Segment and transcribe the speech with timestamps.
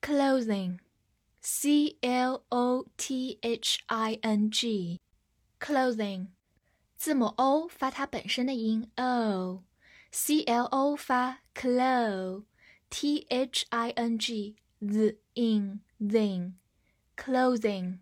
[0.00, 6.28] ，clothing，c l o t h i n g，clothing，
[6.96, 17.98] 字母 o 发它本身的音 o，c l o 发 clo，t h i n g the in then，clothing，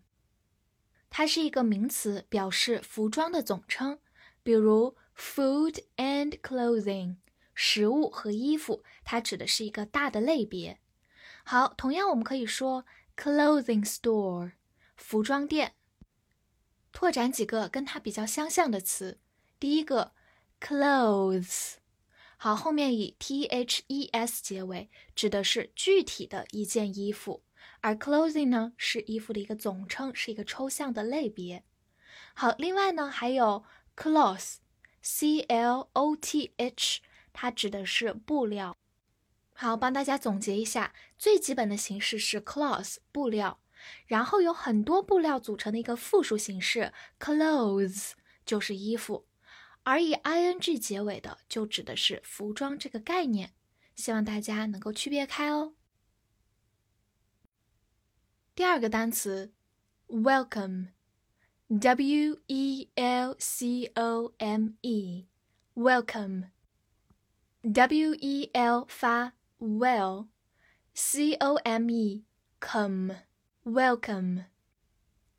[1.09, 3.99] 它是一个名词，表示服装的总称，
[4.43, 7.17] 比如 food and clothing。
[7.53, 10.79] 食物和衣服，它指的是一个大的类别。
[11.48, 12.84] 好，同样我们可以说
[13.16, 14.50] clothing store
[14.96, 15.74] 服装店。
[16.90, 19.20] 拓展几个跟它比较相像的词，
[19.60, 20.12] 第一个
[20.60, 21.74] clothes，
[22.36, 27.44] 好，后面以 t h e s 结尾，指的是具体的一件衣服，
[27.80, 31.62] 而 clothing 呢是衣服的一个总称，是一个抽象的类别。
[32.34, 33.64] 好，另外呢还有
[33.96, 37.02] cloth，c l o t h。
[37.32, 38.76] 它指的是布料。
[39.58, 43.58] 好，帮大家总结一下，最基本的形式是 cloth 布料，
[44.06, 48.12] 然后有很多布料组成的一个复数形式 clothes
[48.44, 49.26] 就是衣服，
[49.82, 53.54] 而以 ing 结尾的就指的是服装这个概念。
[53.94, 55.72] 希望大家能够区别开哦。
[58.54, 59.54] 第二个单词
[60.08, 60.82] welcome，w
[62.46, 66.50] e l c o m e，welcome。
[67.72, 72.24] W E L 发 well，C O M E
[72.60, 73.16] come
[73.64, 74.44] welcome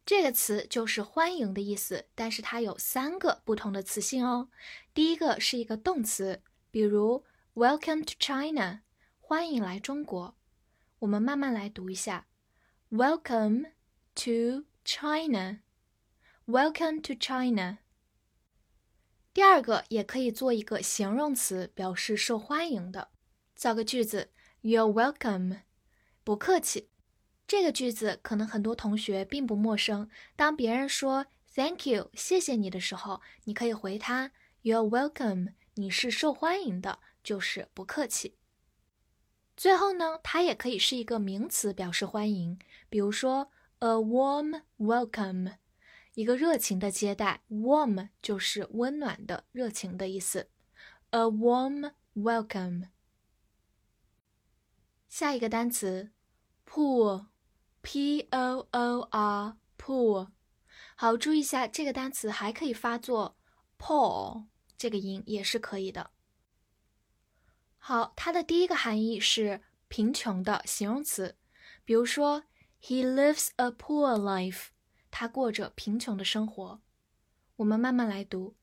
[0.06, 4.50] 这个词就是欢迎的意思，但是它有三个不同的词性哦。
[4.94, 6.41] 第一个是一个动词，
[6.72, 8.81] 比如 Welcome to China，
[9.19, 10.36] 欢迎来中国。
[11.00, 12.28] 我们慢慢来读一下
[12.90, 13.72] ，Welcome
[14.16, 17.80] to China，Welcome to China。
[19.34, 23.09] 第二个也可以做一个形容词，表示受欢迎的。
[23.57, 24.29] 造个句子
[24.62, 25.62] ：You're welcome，
[26.23, 26.90] 不客气。
[27.47, 30.09] 这个句子可能很多同学并不陌生。
[30.35, 31.25] 当别人说
[31.56, 34.31] Thank you，谢谢你的时候，你可以回他
[34.62, 38.35] You're welcome，你是受欢迎的，就是不客气。
[39.56, 42.59] 最后呢，它也可以是一个名词，表示欢迎，
[42.91, 45.53] 比如说 A warm welcome。
[46.13, 50.50] 一个热情的接待，warm 就是温暖的、热情的意思。
[51.09, 52.90] A warm welcome。
[55.07, 56.12] 下一个单词
[56.66, 60.29] ，poor，p o o r，poor。
[60.95, 63.38] 好，注意一下这个单词还可以发作
[63.78, 64.47] poor
[64.78, 66.12] 这个音也是可以的。
[67.78, 71.38] 好，它的第一个含义是贫穷的形容词，
[71.85, 72.44] 比如说
[72.81, 74.67] ，He lives a poor life。
[75.09, 76.81] 他过着贫穷的生活。
[77.56, 78.56] 我们慢慢来读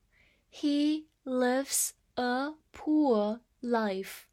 [0.51, 4.25] ：He lives a poor life.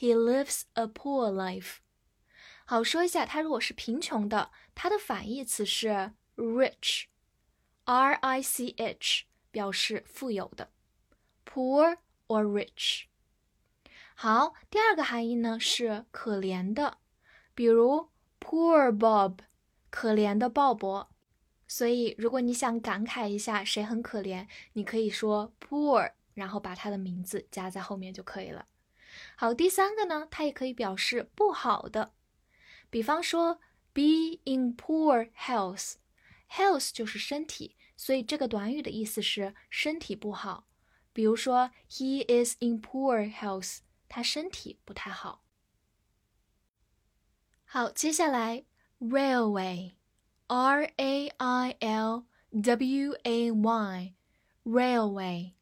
[0.00, 1.80] He lives a poor life.
[2.64, 10.70] 好，说一下，他如果是贫穷的，它的反义词是 rich，r i c h，表示富有的。
[11.44, 13.02] Poor or rich。
[14.14, 16.96] 好，第二个含义呢是可怜的，
[17.54, 18.08] 比如
[18.40, 19.40] Poor Bob，
[19.90, 21.08] 可怜的鲍勃。
[21.68, 28.64] 所以，如果你想感慨一下谁很可怜，你可以说 poor，然后把他的名字加在后面就可以了。
[29.36, 32.14] 好，第三个呢，它也可以表示不好的，
[32.90, 33.60] 比方说
[33.92, 40.68] be in poor health，health 就是身体，所以这个短语的意思是身体不好。
[41.12, 43.78] 比如说 he is in poor health，
[44.08, 45.44] 他身体不太好。
[47.64, 48.64] 好，接下来
[48.98, 49.94] railway。
[50.52, 53.52] R A I L W A
[54.64, 55.52] Y，railway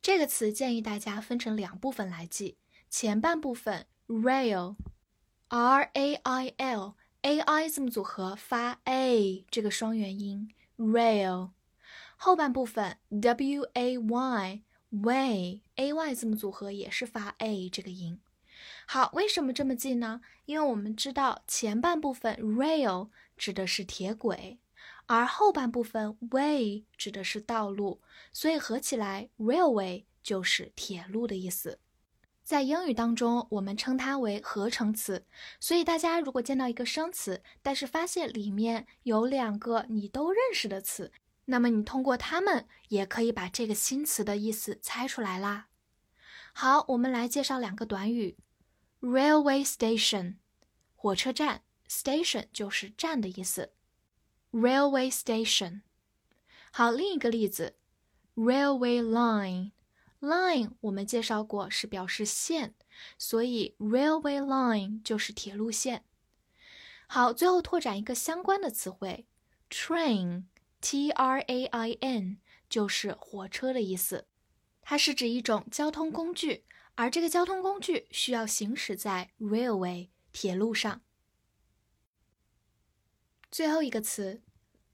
[0.00, 2.56] 这个词建议大家分成两部分来记。
[2.92, 11.52] 前半部分 rail，R A I L A I 字母组合发 a 这个双元音 rail，
[12.18, 18.20] 后半部分 W A Y way A Y 字母组合也是发 a 这个音。
[18.86, 20.20] 好，为什么这么记呢？
[20.44, 23.08] 因为我们知道前半部分 rail
[23.38, 24.58] 指的是铁轨，
[25.06, 28.02] 而后半部分 way 指的是道路，
[28.34, 31.78] 所以合起来 railway 就是铁路的意思。
[32.44, 35.24] 在英语当中，我们称它为合成词。
[35.60, 41.12] 所以大家如果见到一个生词，但是发现里面有两个你都认识的词，
[41.44, 45.68] 那么你通过它们也可以把这个新词的意思猜出来啦。
[46.52, 48.36] 好，我们来介绍两个短语
[49.00, 50.36] ：railway station，
[50.94, 53.72] 火车站；station 就是站的意思。
[54.52, 55.82] railway station。
[56.72, 57.76] 好，另一个例子
[58.34, 59.70] ：railway line。
[60.22, 62.74] Line 我们介绍过是表示线，
[63.18, 66.04] 所以 railway line 就是铁路线。
[67.08, 69.26] 好，最后拓展一个相关的词汇
[69.68, 72.38] ，train，t r a i n
[72.70, 74.28] 就是火车的意思，
[74.80, 76.64] 它是指一种交通工具，
[76.94, 81.02] 而这个交通工具需要行驶在 railway 铁路上。
[83.50, 84.40] 最后一个词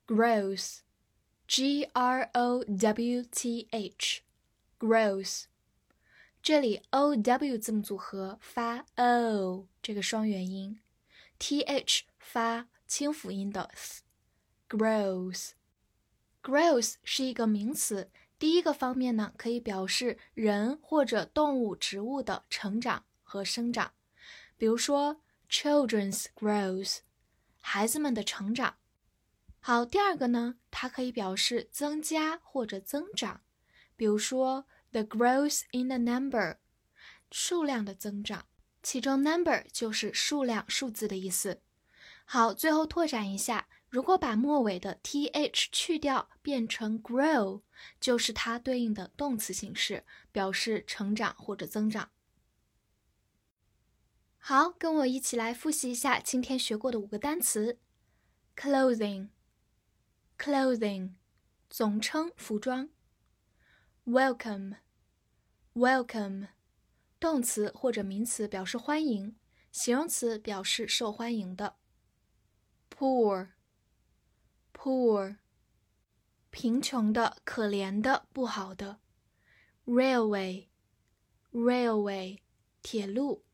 [0.07, 4.23] ，growth，g r o w t h。
[4.79, 5.47] Growth，
[6.41, 10.79] 这里 o w 字母组合发 o 这个双元音
[11.37, 14.05] ，t h 发清辅音的 s。
[14.69, 23.93] Growth，growth 是一个名词，第一个方面呢可以表示人或者动物、植物的成长和生长，
[24.57, 25.21] 比如说
[25.51, 26.99] children's growth，
[27.61, 28.77] 孩子们的成长。
[29.59, 33.41] 好，第二个呢，它可以表示增加或者增长。
[33.99, 36.59] 比如说，the growth in the number，
[37.33, 38.47] 数量的增长，
[38.81, 41.61] 其中 number 就是数量、数字的意思。
[42.25, 47.63] 好，最后拓展一下，如果把末尾的 th 去掉，变成 grow，
[48.01, 52.13] 就是它对应的动词形式，表示成长或者增长。
[54.39, 57.81] 好，跟我一起来复习一下今天学过的五个单词
[58.55, 61.15] ：clothing，clothing，
[61.69, 62.91] 总称服装。
[64.09, 64.77] Welcome,
[65.75, 66.49] welcome，
[67.21, 69.37] 动词或者名词表示欢迎，
[69.71, 71.77] 形容词表示受欢迎的。
[72.89, 73.51] Poor,
[74.73, 75.37] poor，
[76.49, 79.01] 贫穷的、可怜的、不好的。
[79.85, 80.69] Railway,
[81.53, 82.39] railway，
[82.81, 83.45] 铁路。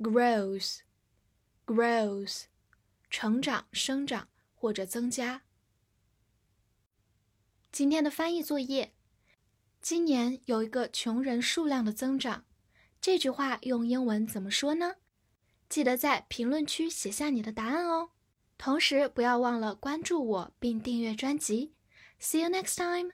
[0.00, 0.80] Growth,
[1.64, 2.46] growth，
[3.08, 5.44] 成长、生长或者增加。
[7.70, 8.92] 今天的翻译作业。
[9.82, 12.44] 今年有一个穷人数量的增长，
[13.00, 14.94] 这句话用英文怎么说呢？
[15.68, 18.10] 记得在评论区写下你的答案哦。
[18.56, 21.74] 同时不要忘了关注我并订阅专辑。
[22.20, 23.10] See you next time.